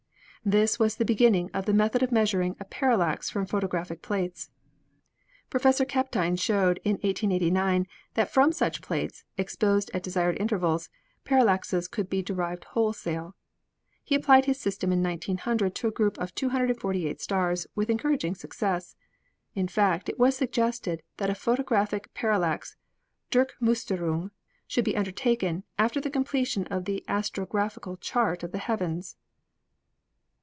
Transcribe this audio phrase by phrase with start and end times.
[0.43, 4.49] This was the beginning of the method of measuring a parallax from photographic plates.
[5.51, 7.85] Professor Kapteyn showed in 1889
[8.15, 10.89] that from such plates, exposed at desired intervals,
[11.25, 13.35] parallaxes could be derived wholesale.
[14.03, 18.95] He applied his system in 1900 to a group of 248 stars with encouraging success.
[19.53, 22.75] In fact, it was suggested that a photographic parallax
[23.29, 24.31] "Durchmus terung"
[24.65, 29.17] should be undertaken after the completion of the astrographical chart of the heavens.